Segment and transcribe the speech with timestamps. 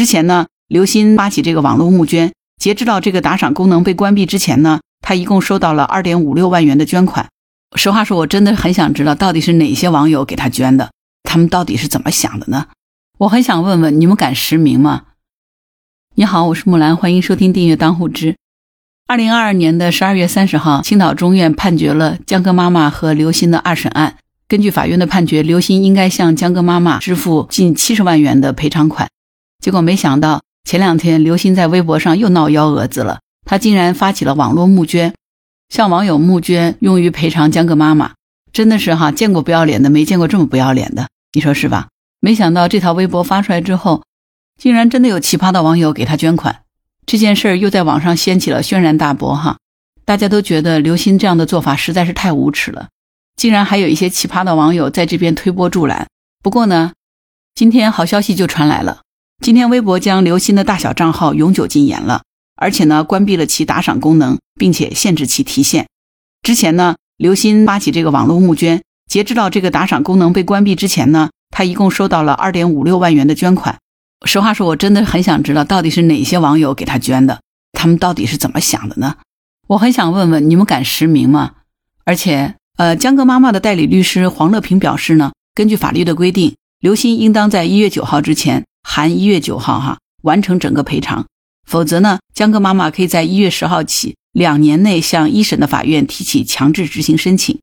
[0.00, 7.28] 之前呢，刘鑫发起这个网络募捐，截止到这个打赏功能被关闭之前呢，他一共收到了二点五六万元的捐款。
[7.76, 10.90] 实话说，我真的很想知道到底是哪些网友给他捐的，
[11.24, 12.68] 他们到底是怎么想的呢？
[13.18, 15.02] 我很想问问你们，敢实名吗？
[16.14, 18.36] 你好，我是木兰，欢迎收听订阅当户知。
[19.06, 24.16] 二零二二年的十二月三十号，青岛中院判决了江歌妈妈和刘鑫的二审案。
[24.48, 29.06] 根据法院的判决，刘鑫应该向江歌妈妈支付近七十万元的赔偿款。
[29.60, 35.14] 结果没想到，前两天刘鑫在微博上又闹幺蛾子了，他竟然发起了网络募捐，
[35.68, 38.12] 向网友募捐用于赔偿江歌妈妈。
[38.52, 41.88] 真的是哈，见过不要脸的，没见过这么不要脸的，你说是吧？
[42.20, 44.02] 没想到这条微博发出来之后，
[44.58, 46.62] 竟然真的有奇葩的网友给他捐款。
[47.06, 49.58] 这件事儿又在网上掀起了轩然大波，哈，
[50.04, 52.88] 大家都觉得刘鑫这样的做法实在是太无耻了，
[53.36, 56.08] 竟然还有一些奇葩的网友在这边推波助澜。
[56.42, 56.92] 不过呢，
[57.54, 59.02] 今天好消息就传来了，
[59.40, 62.24] 今天微博将刘鑫的大小账号永久禁言了，
[62.56, 65.86] 而且呢，关闭了其打赏功能，并且限制其提现。
[66.42, 73.78] 之前呢，刘鑫发起这个网络募捐，截止到这个打赏功能被关闭之前呢，他一共收到了二点五六万元的捐款。
[74.26, 77.40] 实话说，我真的很想知道到底是哪些网友给他捐的，
[77.72, 79.16] 他们到底是怎么想的呢？
[79.68, 81.52] 我很想问问你们，敢实名吗？
[82.04, 91.26] 而且，呃，江歌妈妈的代理律师黄乐平表示呢，根据法律的规定，刘鑫应当在一月九号之前（含一月九号）哈完成整个赔偿，
[91.66, 97.58] 否则呢，江歌妈妈可以在一月十号起两年内向一审的法院提起强制执行申请。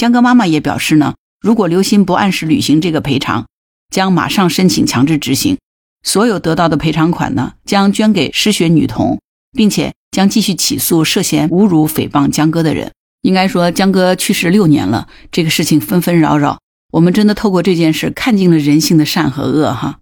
[0.00, 3.46] 江歌妈妈也表示呢，如果刘鑫不按时履行这个赔偿，
[3.90, 5.58] 将马上申请强制执行。
[6.04, 9.20] 所有得到的赔偿款呢，将捐给失学女童，
[9.52, 12.90] 并且将继续起诉涉嫌侮辱、诽谤江歌的人。
[13.20, 16.58] 应该说，江哥去世六年了，这个事情纷纷扰扰，
[16.90, 19.72] 我们真的透过这件事看尽了人性的善和恶。
[19.72, 20.00] 哈，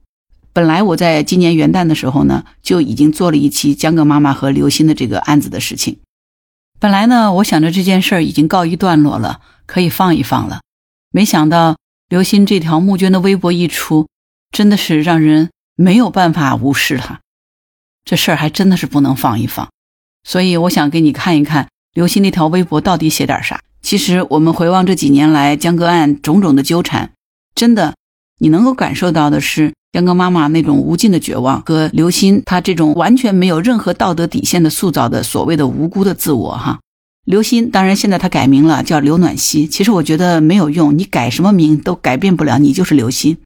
[0.53, 5.99] 本来我在今年元旦的时候呢，就已经做了一期江歌妈妈和刘鑫的这个案子的事情。
[6.79, 10.61] 本来呢，我想着这件事儿已经告一段落了，可以放一放了。
[11.11, 11.77] 没想到
[12.09, 14.09] 刘鑫这条募捐的微博一出，
[14.51, 15.51] 真的是让人。
[15.77, 17.21] 没有办法无视他，
[18.05, 19.71] 这事儿还真的是不能放一放，
[20.25, 23.63] 所以我想给你看一看刘鑫那条微博到底写点啥。
[23.81, 27.13] 其实我们回望这几年来江歌案种种的纠缠，
[27.55, 27.95] 真的，
[28.41, 36.79] 你能够感受到的是江哥妈妈那种无尽的绝望和刘鑫他这种完全没有任何道德底线的塑造的所谓的无辜的自我哈。
[37.25, 39.67] 刘鑫当然现在他改名了，叫刘暖曦。
[39.67, 43.37] 其实我觉得没有用，你改什么名都改变不了，你就是刘鑫，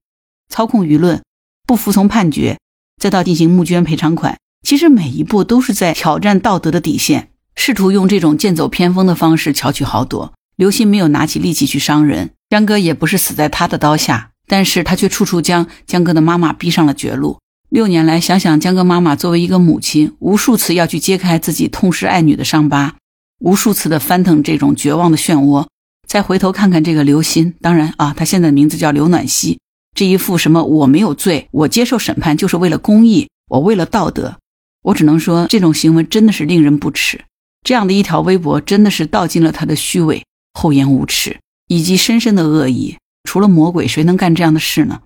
[0.49, 1.23] 操控舆论。
[1.67, 2.59] 不服从判决，
[3.01, 10.35] 再到进行募捐赔偿款，其实每一步都是在挑战道德的底线，试图用这种剑走偏锋的方式巧取豪夺。
[10.57, 17.39] 刘鑫没有拿起利器去伤人，江哥也不是死在他的刀下，但是他却处处将江哥的妈妈逼上了绝路。
[17.71, 22.95] 六年来，想想江哥妈妈作为一个母亲，无数次要去揭开自己痛失爱女的伤疤，
[23.41, 25.67] 无数次的翻腾这种绝望的漩涡，
[26.07, 29.59] 再回头看看这个刘鑫，当然啊，他现在的名字叫刘暖曦。
[29.95, 34.37] 这一副什么我没有罪，我接受审判就是为了公益，我为了道德，
[34.83, 37.25] 我只能说这种行为真的是令人不齿。
[37.65, 40.23] 这样的一条微博真的是道尽了他的虚伪、
[40.53, 42.97] 厚颜无耻以及深深的恶意。
[43.25, 45.03] 除了魔鬼，谁能干这样的事呢？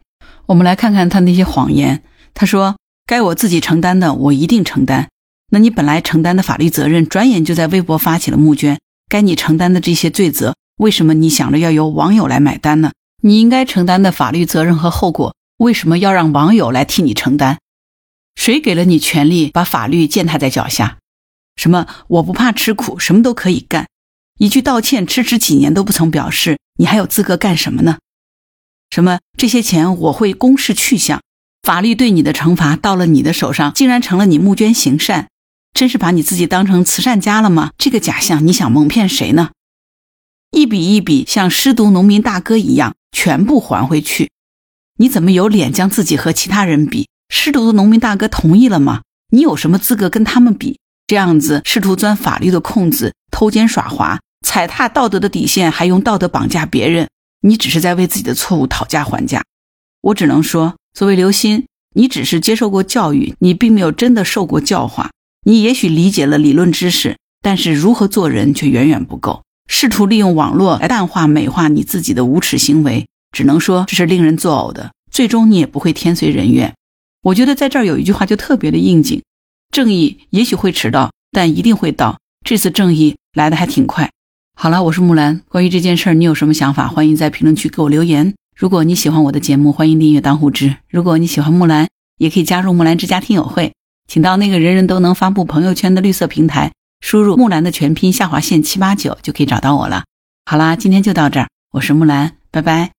[0.47, 2.03] 我们来看看他那些谎言。
[2.34, 5.09] 他说：“该我自己承担的，我一定承担。”
[5.51, 8.79] 那你本来承担的法律责任，转眼就在微博发起了募捐。
[9.09, 12.93] 该你承担的这些罪责，为什么你想着要由网友来买单呢？
[13.23, 17.59] 你应该承担的法律责任和后果，为什么要让网友来替你承担？
[18.37, 20.99] 谁给了你权利把法律践踏在脚下？
[21.56, 23.87] 什么我不怕吃苦，什么都可以干？
[24.39, 27.99] 一句道歉，迟迟几年都不曾表示，你还有资格干什么呢？
[28.91, 31.21] 什么这些钱我会公示去向？
[31.62, 35.28] 法律对你的惩罚到了你的手上，竟然成了你募捐行善，
[35.75, 37.72] 真是把你自己当成慈善家了吗？
[37.76, 39.50] 这个假象，你想蒙骗谁呢？
[40.53, 42.94] 一笔一笔像失独农民大哥一样。
[43.10, 44.31] 全部还回去，
[44.99, 47.09] 你怎么有脸将自己和其他人比？
[47.31, 49.00] 失独的农民大哥同意了吗？
[49.32, 50.79] 你有什么资格跟他们比？
[51.06, 57.08] 这样子试图钻法律的空子，偷奸耍滑，踩踏道德的底线，还用道德绑架别人，
[57.40, 59.44] 你只是在为自己的错误讨价还价。
[60.00, 61.64] 我只能说，作为刘鑫，
[61.94, 65.11] 你只是接受过教育，你并没有真的受过教化。
[65.44, 69.43] 你也许理解了理论知识，但是如何做人却远远不够。
[69.69, 74.93] 试图利用网络来淡化、美化你自己的无耻行为，只能说这是令人作呕的。
[75.11, 76.75] 最终你也不会天随人愿。
[77.23, 79.23] 我觉得在这儿有一句话就特别的应景：
[79.70, 82.19] 正义也许会迟到，但一定会到。
[82.44, 84.11] 这次正义来的还挺快。
[84.60, 85.40] 好了，我是木兰。
[85.49, 86.88] 关于这件事儿，你有什么想法？
[86.88, 88.34] 欢迎在评论区给我留言。
[88.56, 90.75] 如果你喜欢我的节目，欢迎订阅当户知。
[90.88, 93.72] 如果你喜欢木兰，也可以加入木兰之家听友会，
[94.08, 100.02] 请到那个人人都能发布朋友圈的绿色平台，输入木兰的全拼下划线七八九就可以找到我了。
[100.44, 102.90] 好啦，今天就到这儿，我是木兰，拜拜。